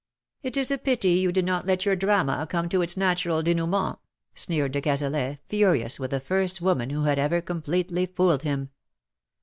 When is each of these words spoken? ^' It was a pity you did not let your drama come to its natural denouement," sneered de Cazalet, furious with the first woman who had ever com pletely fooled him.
^' 0.01 0.03
It 0.41 0.57
was 0.57 0.71
a 0.71 0.79
pity 0.79 1.11
you 1.11 1.31
did 1.31 1.45
not 1.45 1.67
let 1.67 1.85
your 1.85 1.95
drama 1.95 2.47
come 2.49 2.67
to 2.69 2.81
its 2.81 2.97
natural 2.97 3.43
denouement," 3.43 3.99
sneered 4.33 4.71
de 4.71 4.81
Cazalet, 4.81 5.37
furious 5.47 5.99
with 5.99 6.09
the 6.09 6.19
first 6.19 6.59
woman 6.59 6.89
who 6.89 7.03
had 7.03 7.19
ever 7.19 7.39
com 7.39 7.61
pletely 7.61 8.11
fooled 8.15 8.41
him. 8.41 8.71